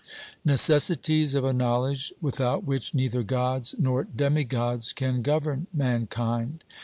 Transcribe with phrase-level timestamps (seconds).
[0.43, 6.63] Necessities of a knowledge without which neither gods, nor demigods, can govern mankind.